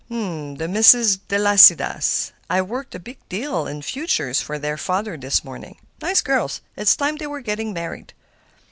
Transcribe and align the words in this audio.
"'The 0.09 0.67
Misses 0.67 1.17
Delasidas.' 1.29 2.31
I 2.49 2.59
worked 2.59 2.95
a 2.95 2.99
big 2.99 3.19
deal 3.29 3.67
in 3.67 3.83
futures 3.83 4.41
for 4.41 4.57
their 4.57 4.75
father 4.75 5.15
this 5.15 5.43
morning; 5.43 5.77
nice 6.01 6.21
girls; 6.21 6.59
it's 6.75 6.95
time 6.95 7.17
they 7.17 7.27
were 7.27 7.39
getting 7.41 7.71
married. 7.71 8.11